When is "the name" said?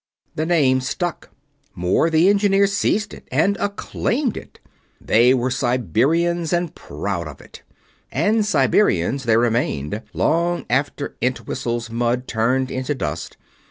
0.33-0.81